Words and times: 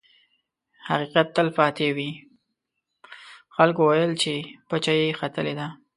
خلکو 3.55 3.81
ویل 3.87 4.13
چې 4.21 4.33
پچه 4.69 4.93
یې 4.99 5.07
ختلې 5.19 5.53
ده. 5.59 5.67